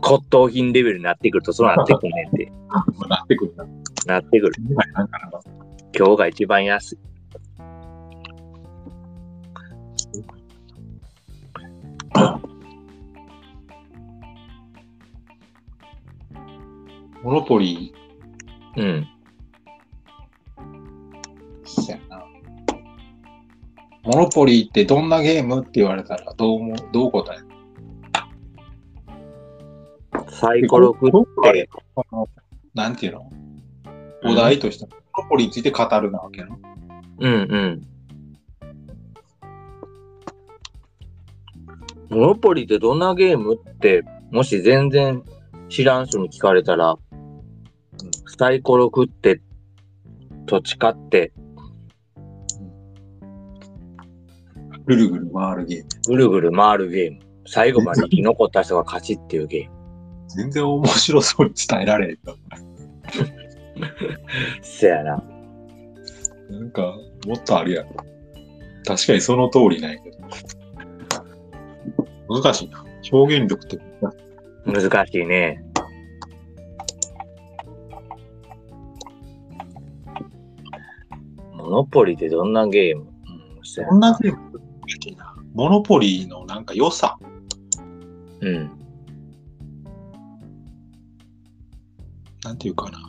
[0.01, 2.51] 骨董品レベルになってくるとそうなってくるねんって。
[3.09, 3.65] なってくるな。
[4.05, 4.53] なってくる。
[5.97, 6.97] 今日が一番安い。
[17.23, 17.93] モノポリ
[18.77, 19.07] うん。
[24.05, 26.77] モノポリーってどんなゲームって言われたらどう思う？
[26.91, 27.45] どう答える？
[30.29, 31.11] サイコロ振っ
[31.51, 32.29] て、この
[32.75, 33.31] なんていうの？
[34.23, 36.57] お題として、モノポリーについて語るなわけの。
[37.19, 37.81] うんうん。
[42.09, 45.23] モノポリってどんなゲームって、もし全然
[45.69, 46.95] 知らん人に聞かれたら、
[48.37, 49.41] サイコロ振って、
[50.45, 51.33] 土地買って、
[54.85, 55.89] ぐるぐる回るゲーム。
[56.07, 57.19] ぐるぐる回るゲーム。
[57.47, 59.75] 最後まで生き残った人が勝ちっていうゲーム。
[60.29, 62.33] 全然面白そうに伝えられへんな。
[64.61, 65.23] せやな。
[66.49, 66.95] なんか、
[67.25, 67.87] もっとあるやん。
[68.85, 70.17] 確かにその通りなんやけど。
[72.29, 72.85] 難しいな。
[73.11, 73.79] 表現力って。
[74.65, 75.63] 難しいね。
[81.53, 83.09] モノポリってどんなゲーム、うん、
[83.63, 84.54] せやこんなゲーム？
[84.85, 85.35] 難しいな。
[85.53, 87.17] モノポリーのなんか良さ。
[88.41, 88.71] うん。
[92.43, 92.99] なんていうかな。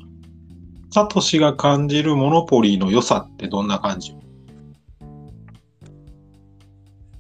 [0.90, 4.16] サトシが感じるモノポリーの良さってどんな感じ？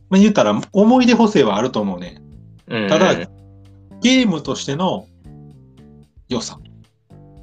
[0.08, 2.22] まあ、言ったら思い出補正はあると思うね。
[2.68, 3.14] うん、ただ
[4.00, 5.06] ゲームとしての
[6.28, 6.58] 良さ。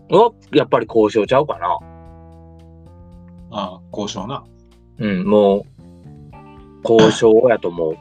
[0.09, 1.77] おやっぱり交渉ちゃうかな。
[3.51, 4.43] ああ、交渉な。
[4.97, 5.72] うん、もう、
[6.83, 7.97] 交渉やと思う。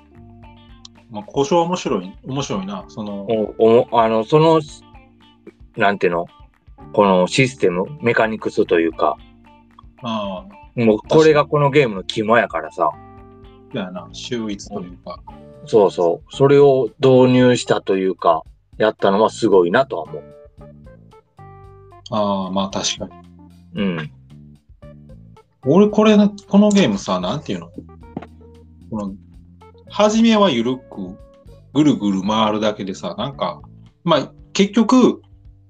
[1.11, 2.85] まあ、交渉は面白い、面白いな。
[2.89, 3.27] その、
[3.59, 4.61] おおあの、その、
[5.77, 6.27] なんていうの、
[6.93, 9.17] このシステム、メカニクスというか、
[10.03, 12.91] ああ、もうこれがこのゲームの肝やからさ、
[13.73, 15.21] そうやな、秀逸というか。
[15.67, 18.43] そうそう、それを導入したというか、
[18.79, 20.23] やったのはすごいなとは思う。
[22.11, 23.07] ああ、まあ確か
[23.75, 23.83] に。
[23.83, 24.11] うん。
[25.65, 27.71] 俺、これな、このゲームさ、なんていうの？
[28.93, 29.15] この、
[29.89, 31.17] 初めはゆるく、
[31.73, 33.63] ぐるぐる回るだけでさ、なんか、
[34.05, 35.23] まあ、結局、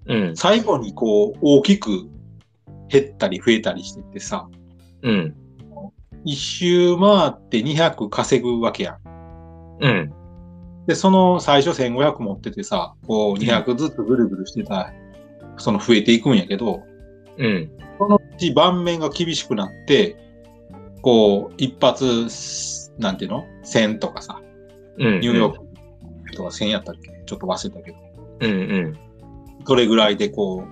[0.06, 0.36] うん。
[0.36, 2.08] 最後にこう、大きく
[2.88, 4.48] 減ったり増えたりしてってさ、
[5.02, 5.36] うん。
[6.24, 8.98] 一周回って200稼ぐわけやん。
[9.80, 10.12] うん。
[10.88, 14.92] で、その最初1500持っててさ、こう200ずつぐるぐるしてた、
[15.58, 16.82] その増えていくんやけど、
[17.38, 17.70] うん。
[17.98, 20.16] そのうち盤面が厳しくなって、
[21.02, 22.28] こう、一発、
[22.98, 24.40] なんていうの ?1000 とかさ、
[24.98, 25.20] うん。
[25.20, 27.22] ニューヨークとか1000やったっけ？
[27.26, 27.98] ちょっと忘れたけど。
[28.40, 28.50] うん。
[28.50, 28.98] うん。
[29.66, 30.64] それぐらいでこ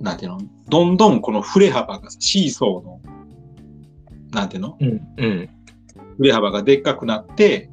[0.00, 0.40] う、なんていうの？
[0.68, 3.00] どんどんこの振れ幅がさ、シーソーの、
[4.32, 4.76] なんていうの？
[4.80, 4.88] うん。
[5.16, 5.48] うん。
[6.18, 7.70] 振れ幅がでっかくなって、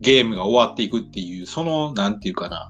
[0.00, 2.68] ゲームが終わっていくっていう、その、なんていうかな。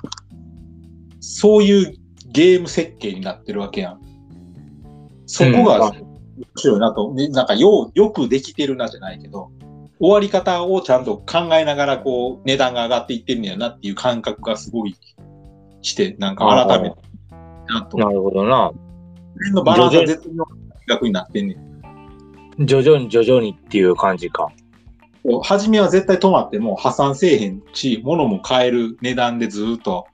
[1.20, 1.96] そういう
[2.32, 4.00] ゲーム設計になってるわけやん。
[5.26, 9.50] そこが、うん面白いなと、ねなんかよう、よくできてるなじゃないけど、
[10.00, 14.96] 終わり方をちゃんと考えながら、こう、値段が上がっていってるんやなっていう感覚がすごい
[15.82, 16.96] して、なんか改めて、
[17.68, 17.98] なと。
[17.98, 18.72] なるほどな。
[19.52, 21.54] のバランスが絶妙な金額になってんね
[22.58, 22.66] ん。
[22.66, 24.48] 徐々に徐々にっていう感じか。
[25.42, 30.06] 初めは絶対止まっても破産せえへんし、物も買える値段でずーっと、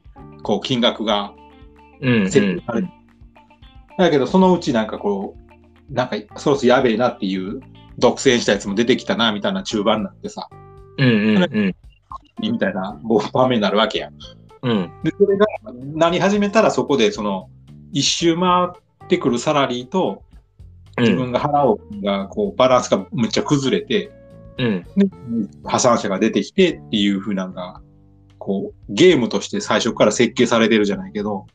[0.42, 1.32] こう、金額が
[2.00, 2.22] うん。
[2.22, 2.30] うん。
[2.30, 2.88] 設定されて、
[3.98, 5.36] だけど、そのうちなんかこ
[5.90, 7.60] う、なんか、そろそろやべえなっていう、
[7.98, 10.48] 独占したやつも出てきたな、みたいな中盤になってさ、
[10.98, 11.08] うん。
[11.08, 11.42] うん。
[11.42, 11.76] うん。
[12.40, 13.00] みたいな、
[13.32, 14.14] 場面になるわけやん。
[14.62, 14.90] うん。
[15.02, 15.46] で、それが、
[15.94, 17.48] なり始めたらそこで、その、
[17.92, 18.66] 一周回
[19.04, 20.22] ってくるサラリーと、
[20.98, 24.10] 自分が払う分が、こう、バランスがむっちゃ崩れて、
[24.58, 24.86] うん。
[24.96, 25.06] で、
[25.64, 27.82] 破産者が出てきてっていう風なんが、
[28.38, 31.46] こう、ゲームとして最初から設計されてるじゃないけど、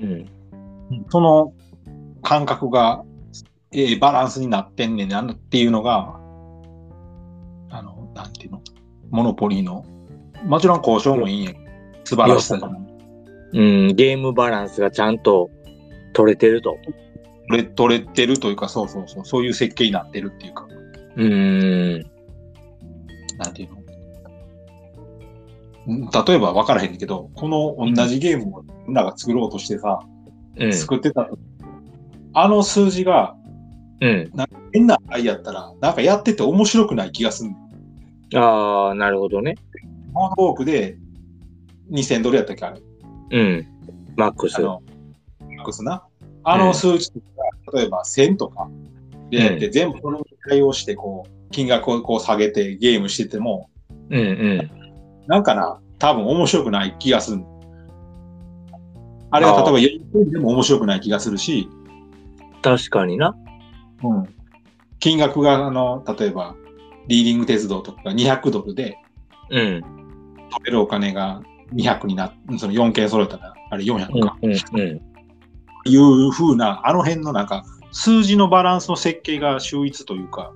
[0.00, 0.26] うん。
[1.08, 1.52] その
[2.22, 3.02] 感覚が、
[3.72, 6.14] えーバランスになってんねんなっていうのが、
[7.70, 8.62] あの、なんていうの、
[9.10, 9.84] モノポリーの、
[10.44, 11.52] もちろん交渉もいいんや
[12.04, 12.80] 素晴らしさじゃない。
[13.52, 13.96] うん。
[13.96, 15.50] ゲームバランスがちゃんと
[16.14, 16.78] 取れてると。
[17.50, 20.66] 取れ取れてるというか、そうそうそう、そういう設計になってるっていうか、
[21.16, 22.10] うーん。
[23.38, 23.70] なんていう
[25.86, 25.94] の？
[25.94, 30.00] ん例えば分からへんけど、この同じゲームをみんなが作ろうとしてさ、
[30.56, 30.72] うん。
[30.72, 31.38] 作ってた時、
[32.34, 33.34] あの数字が
[34.00, 34.32] うん。
[34.72, 37.50] 変な愛やったら、なんかやってて面白くない気がする
[38.40, 39.56] ああ、なるほどね。
[40.12, 40.96] モノトークで
[41.90, 42.80] 2000ドルやったっけあれ。
[43.30, 43.66] うん。
[44.16, 46.04] マックスマックスな。
[46.44, 48.68] あの数値とか、例えば1000とか
[49.30, 53.70] でやって、全部この対応して、こう、金額をこう下げてゲームしてても、
[54.10, 54.70] うんうん。
[55.26, 57.42] なんかな、多分面白くない気がする。
[59.30, 61.68] あれが例えば4でも面白くない気がするし、
[62.62, 63.36] 確かにな。
[64.02, 64.34] うん、
[65.00, 66.54] 金額が、あの、例えば、
[67.08, 68.98] リーディング鉄道とかが200ドルで、
[69.50, 69.82] うん。
[70.50, 71.42] 食べるお金が
[71.74, 74.36] 200になっその4件揃えたら、あれ400か。
[74.42, 75.00] うんうん。
[75.84, 80.52] いう風な、あの辺のなんか、数字のバランスの設計が秀逸というか、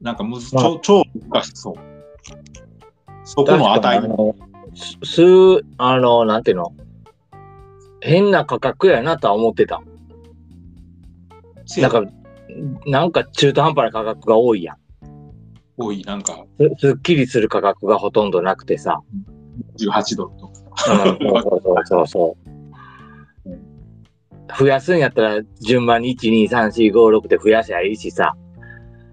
[0.00, 1.74] なんかむず、まあ超、超難しそう。
[3.24, 4.36] そこの値の
[4.74, 5.22] す、す、
[5.78, 6.72] あの、なんていうの？
[8.00, 9.80] 変な価格やなとは思ってた。
[11.78, 12.04] なんか、
[12.86, 14.76] なんか中途半端な価格が多いやん。
[15.76, 19.00] 多い、なんか、すすっきりする価格がほとんどなくてさ。
[19.78, 21.04] 18ドルとか。
[21.04, 22.54] うん、そうそうそうそう。
[24.56, 28.36] 増やすんやったら順番に1、2、3、4、5、6で増やしゃいいしさ。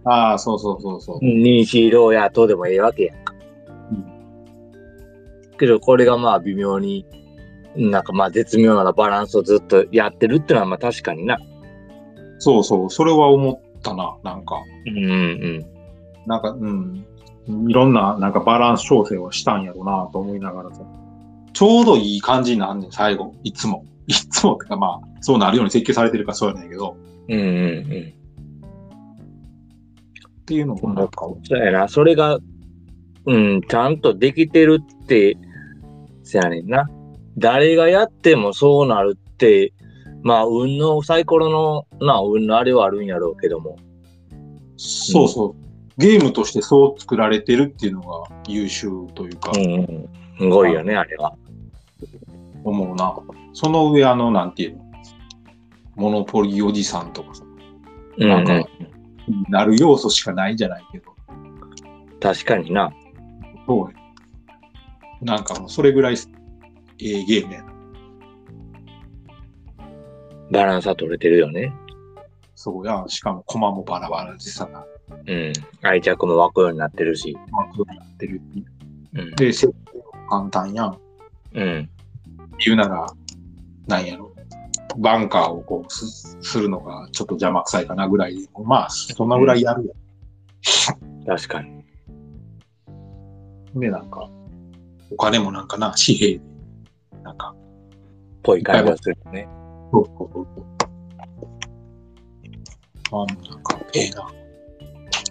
[0.04, 1.20] ああ、そうそうそうそう。
[1.20, 3.34] 2、4、ローやとでもええわけやんか。
[5.58, 7.06] けどこれがまあ微妙に、
[7.76, 11.38] なんかまあ絶妙なバランスをずっとやってるってのはまあ確かにな。
[12.42, 14.56] そうそう、それは思ったな、なんか。
[14.88, 15.66] うんうん。
[16.26, 17.06] なんか、うん。
[17.70, 20.82] いろんな、なんかバランス調整をしたんやろうなと思いながらさ。
[21.54, 23.36] ちょうどいい感じになんねん、最後。
[23.44, 23.86] いつも。
[24.08, 26.98] いつもってかまあ、そうなるように設計されてるからそうやねんけど。
[27.30, 28.14] うんうんうん。
[30.42, 31.88] っていうのもなんか、そうやな。
[31.88, 32.40] それが、
[33.28, 35.38] うん、ちゃんとできてるって、
[36.24, 36.90] そやねんな。
[37.38, 39.74] 誰がやってもそうなるって、
[40.24, 43.78] まあ、運のサイコロの、な、運のあれはあるんやろうけども。
[44.78, 45.56] そうそう。
[45.98, 50.10] ゲームとしてそう作られてるっていうのが優秀というかう、んうん。
[50.38, 51.36] すごいよね、あれは。
[52.64, 53.16] 思うな。
[53.54, 54.84] その上、あの、なんていうの、
[55.96, 57.44] モノポリおじさんとかさ、
[58.18, 58.66] うん、なんかうん。
[59.50, 61.12] なる要素しかないじゃないけど、
[62.20, 62.92] 確かにな。
[63.68, 63.98] そうや
[65.22, 66.16] なんかもうそれぐらい、
[67.00, 67.71] ええゲームやな。
[70.52, 71.74] バランスは取れてるよね。
[72.56, 73.04] そうや。
[73.08, 74.70] しかもコマもバラバラでさ、
[75.26, 75.54] うん。
[75.82, 77.38] 愛着も湧くようになってるし。
[77.52, 78.42] まあ、そうなってる。
[79.14, 79.36] うん。
[79.36, 80.98] で、設定も簡単やん。
[81.54, 81.90] うん。
[82.64, 83.08] 言うなら、
[83.88, 84.32] なんやろ。
[84.98, 89.94] バンカーをこうすするのがちょっと邪魔くさいかなぐらいで、まあ、そんなぐらいやるや
[91.26, 91.70] 確かに。
[91.70, 91.86] ん。
[93.80, 94.30] で、なんか、
[95.10, 96.42] お金もなんかな、紙幣で、
[97.24, 97.56] なんか、
[98.44, 99.48] ぽい感じがするよね。
[99.92, 100.66] そうそうそうそう。
[103.14, 104.28] あなんか、ええな。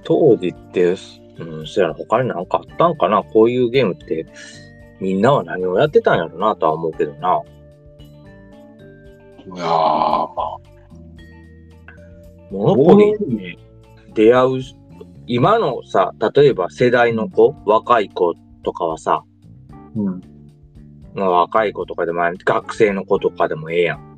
[0.05, 0.95] 当時って、
[1.39, 3.23] うん、そやな、他になんかあったんかな？
[3.23, 4.27] こういうゲームって、
[5.01, 7.41] みんなは何をやってたんやろなとは思うけどな。
[9.47, 10.59] いやー、まあ、
[12.51, 13.59] モノポリに
[14.15, 14.61] 出会う、
[15.27, 19.25] 今のさ、例えば世代の子、若い子とかはさ、
[19.97, 20.21] うん。
[21.15, 24.10] まあ、若い子とかでも、学生の子とかでもええやん。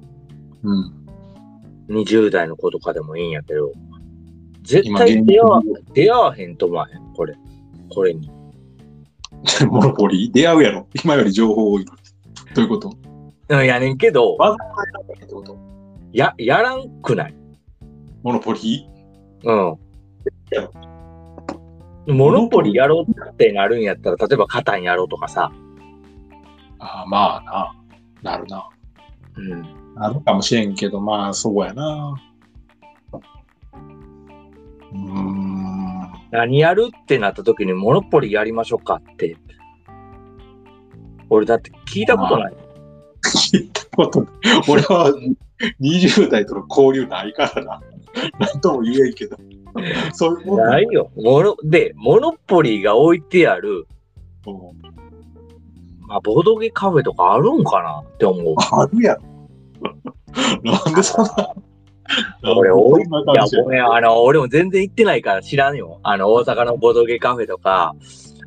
[0.62, 0.92] うん。
[1.88, 3.72] 20代の子とかでもいいんやけど、
[4.62, 7.36] 絶今、対現出会わ出会わへんと思わへん、これ。
[7.90, 8.30] これに。
[9.68, 10.30] モノポリ？
[10.30, 10.86] 出会うやろ。
[11.04, 11.84] 今より情報多い。
[11.84, 11.92] ど
[12.56, 12.94] ういうこと？
[13.48, 14.74] うん、やねんけど、わざわ
[15.06, 15.58] ざってこと？
[16.12, 17.34] や、やらんくない？
[18.22, 18.88] モノポリ？
[19.44, 19.76] うん。
[22.06, 25.50] モノポリやろうってなるんやったら、例えばカタンやろうとかさ。
[26.78, 27.74] ああ、まあ
[28.22, 28.32] な。
[28.32, 28.68] なるな。
[29.36, 29.81] うん。
[29.94, 32.14] なるかもしれんけど、まあ、そうやな。
[34.92, 36.12] うーん。
[36.30, 39.36] 何やるってなった時にモノポリやりましょうかって。
[41.28, 42.54] 俺だって聞いたことない。
[43.52, 44.30] 聞いたことない。
[44.68, 45.12] 俺は
[45.80, 47.80] 20代との交流ないからな。
[48.38, 49.36] なんとも言えんけど。
[50.14, 51.10] そういうもんないよ。
[51.16, 53.86] モノ、で、モノポリが置いてある、
[54.46, 54.82] うん
[56.06, 58.54] まあ、ボードゲカフェとかあるんかなって思う。
[58.58, 59.31] あるやろ。
[60.62, 61.54] なんでそんな。
[62.54, 63.04] 俺多いい
[63.34, 66.00] やごめん、あの、俺も全然行ってないから知らんよ。
[66.02, 67.94] あの、大阪のボードゲカフェとか、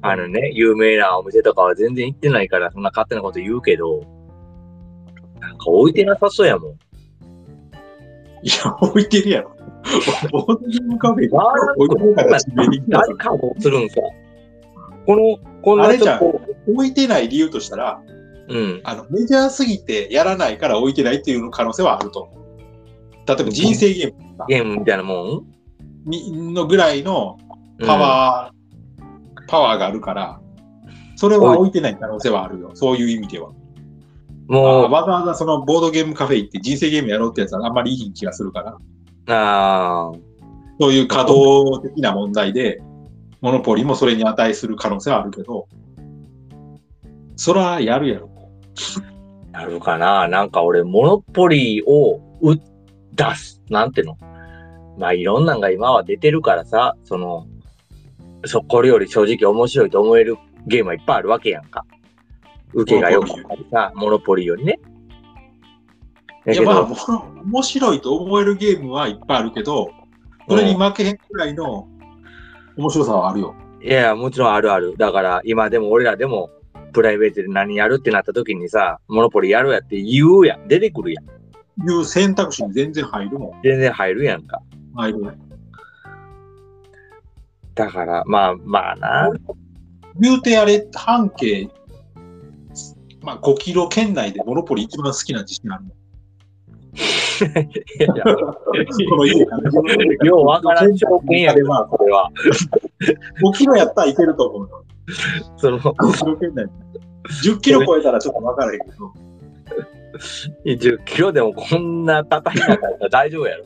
[0.02, 4.04] あのね、有名なお店とかは全然行ってないから、そんな勝手なこと言うけど、
[5.40, 6.72] なんか置いてなさそうやもん。
[8.44, 9.56] いや、置いてるやろ。
[10.32, 13.96] ボードゲームカフェわからん置いてるから地名に誰かをするんさ。
[15.06, 16.20] この、こんなあれじゃ
[16.68, 18.02] 置いてない理由としたら、
[18.48, 18.82] うん。
[18.84, 22.36] あの、メジャーすぎてやらないから置いてないっていう可能性はあると思う。
[23.28, 25.46] 例えば人生ゲームとかゲームみたいなもん？
[26.06, 27.38] にのぐらいの
[27.86, 30.40] パワー、パワーがあるから、
[31.16, 32.72] それは置いてない可能性はあるよ。
[32.76, 33.50] そういう意味では。
[33.50, 33.56] うん
[34.48, 38.62] もう、わざわざそのボードゲームカフェ行って人生ゲームやろうってやつはあんまりいい気がするか
[39.28, 40.12] ら、ああ、
[40.80, 42.80] そういう稼働的な問題で、
[43.42, 45.68] モノポリもそれに値する可能性はあるけど、
[47.36, 48.30] そらやるやろ。
[49.52, 52.60] なるかななんか俺、モノポリーを売
[53.14, 53.62] 出す。
[53.70, 54.18] なんての
[54.98, 57.48] まあ、いろんなんが今は出てるからさ、その、
[58.46, 61.86] そ、これより正直面白いと思えるゲームはいっぱいあるわけやんか。
[62.74, 64.80] 受けが良かったりさ、モノポリーよりね。
[66.46, 66.96] だいや、まあ、も
[67.44, 69.92] 面白いと思えるゲームはいっぱいあるけど、
[70.48, 71.88] それに負けへんくらいの
[72.78, 73.56] 面白さはあるよ。
[73.82, 74.96] いや、もちろんあるある。
[74.98, 76.50] だから、今でも俺らでも、
[76.96, 80.66] プライベートで何やるってなった時にさ、モノポリーやるやって言うやん。
[80.70, 81.26] 出てくるやん。
[81.26, 83.62] いう選択肢に全然入るもん。
[83.62, 84.62] 全然入るやんか。
[84.96, 85.38] 入る。
[87.74, 89.30] だから、まあまあな。
[90.18, 91.70] 言うてあれ、半径、
[93.22, 95.92] まあ5キロ圏内でモノポリ一番好きな自信あるもん。
[97.36, 98.08] いや
[100.24, 102.32] ようわからんやで、 まあ、これは。
[103.44, 104.86] 5キロやったらいけると思うよ。
[105.58, 106.66] その、5キロ圏内。
[107.44, 109.14] 10キロ超えたらちょっと分からへんけど。
[110.66, 113.66] 10キロでもこんな叩いなかったら大丈夫やろ。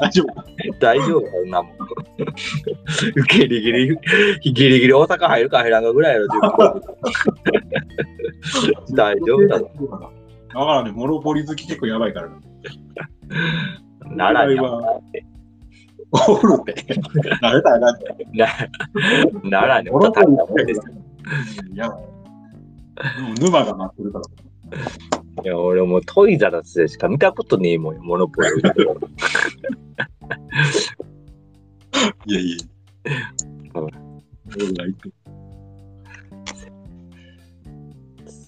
[0.00, 0.26] 大丈夫。
[0.78, 1.72] 大丈夫やんなもん。
[3.30, 3.98] ギリギリ、
[4.42, 6.82] ギリギリ大阪入るか入らんかぐらいやろ、10キロ。
[8.94, 9.70] 大丈夫だぞ。
[10.48, 12.34] だからね、モノポリ好き結構やばいからね。
[14.16, 15.00] 奈良には
[16.28, 16.74] おるって。
[17.42, 18.04] 慣れたらなって。
[18.32, 18.46] な
[19.50, 20.84] 奈良にモノポリ叩いたもんですよ。
[21.72, 21.76] い。
[21.76, 21.82] で
[23.20, 24.24] も沼が待ってるから。
[25.44, 28.48] いや、俺もうトイザラスでしか見たことねえもんよ、モノポリ。
[32.26, 32.56] いやいや。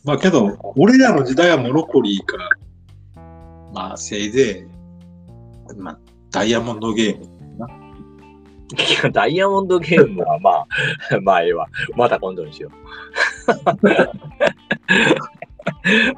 [0.05, 2.37] まあけど、俺らの時代はモノポリーか、
[3.75, 4.69] まあせいぜ
[5.73, 5.99] い、まあ
[6.31, 7.36] ダイヤモンドゲーム。
[9.13, 10.67] ダイヤモンドゲームはまあ、
[11.23, 11.67] まあええわ。
[11.95, 12.73] また今度にしよう。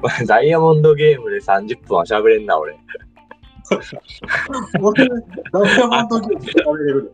[0.03, 2.79] ま あダイヤモンドゲームで30分は喋れんな、俺。
[4.81, 7.13] 俺、ダイヤモンドゲーム調べれる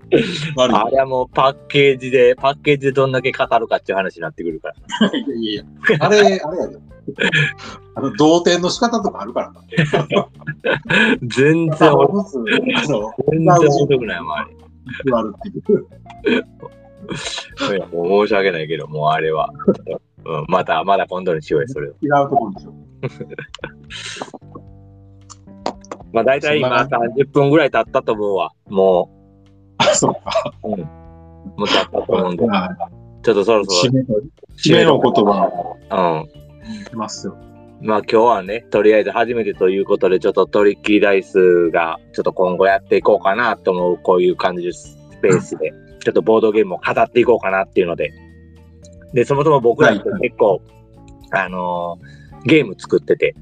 [0.57, 5.09] あれはもうパッケージで、パッケージでどんだけ語るかっていう話になってくるから。
[5.09, 5.64] いやいや
[5.99, 6.78] あれ、あれやで。
[7.97, 9.61] あの、同点の仕方とかあるからな。
[11.22, 15.12] 全然、全然面白くないもん、あれ。
[15.12, 15.89] あるっていう。
[17.76, 19.53] いやもう申し訳ないけど、もうあれは。
[20.26, 21.93] うん、また、まだ今度にしようよ、それを。
[22.03, 22.74] 違うところでしょ。
[26.12, 28.53] まあ大体今30分ぐらい経ったと思うわ。
[28.68, 29.11] も
[29.78, 30.55] あ、そうか。
[30.62, 30.78] う、うん。
[30.80, 30.87] も
[31.59, 32.76] う経ったと思うんで、まあ
[33.22, 34.07] ちょっとそろそ締めの、
[34.57, 35.76] 締めの言葉ろ。
[35.91, 36.80] うん。
[36.82, 37.37] いきますよ。
[37.85, 44.97] まあ今日はね、とりあえず初めてということで、ちょっとトリッキーダイスが、ちょっと今後やっていこうかなと思う、こういう感じです。
[45.12, 45.70] スペースで、
[46.03, 48.11] ちょっとボードゲームを語っていこうかなっていうので。
[49.12, 50.62] で、そもそも僕らって結構、
[51.30, 53.35] あのーゲーム作ってて、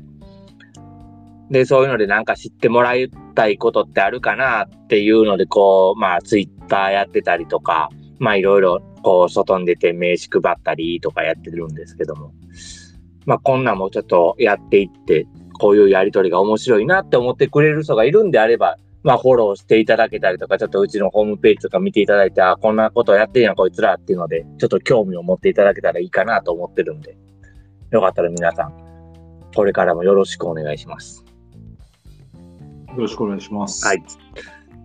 [1.51, 12.33] で、そういうのでなんか知ってもらいたいことってあるかなっていうので、こう、まあツイッターやってたりとか、まあいろいろ、こう、外に出て名刺配ったりとかやってるんですけども、
[13.27, 15.27] まあこんなんもちょっとやっていって、
[15.59, 27.17] こういうやりとりが面白いなって思ってくれる人がいるんであれば、まあフォローしていただけたりとか、ちょっとうちのホームページとか見ていただいて、あ、こんなことやってんやこいつらっていうので、ちょっと興味を持っていただけたらいいかなと思ってるんで、
[27.91, 28.75] よかったら皆さん、
[29.55, 31.25] これからもよろしくお願いします。
[32.89, 33.87] よろしくお願いします。
[33.87, 34.03] はい。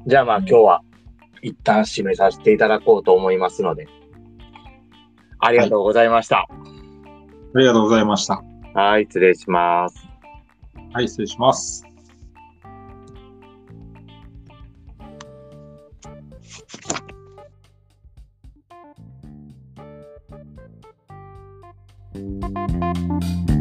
[0.05, 0.81] じゃあまあ今日は
[1.41, 3.87] 一旦締めさせていただこうと思いますので、
[5.39, 6.47] ありがとうございました。
[6.49, 6.76] あ
[7.59, 8.43] りがとうございました。
[8.73, 10.07] はい、失礼します。
[10.93, 11.83] はい、失礼します。「